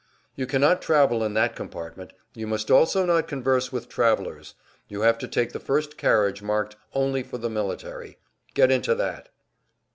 [0.35, 4.55] "You can not travel in that compartment; you must also not converse with travelers.
[4.87, 8.17] You have to take the first carriage marked 'Only for the military.'
[8.55, 9.29] Get into that."